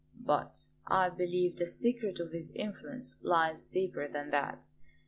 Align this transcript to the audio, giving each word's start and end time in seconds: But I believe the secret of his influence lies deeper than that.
But 0.19 0.69
I 0.87 1.09
believe 1.09 1.57
the 1.57 1.67
secret 1.67 2.19
of 2.19 2.31
his 2.31 2.49
influence 2.55 3.17
lies 3.21 3.61
deeper 3.61 4.07
than 4.07 4.31
that. 4.31 4.65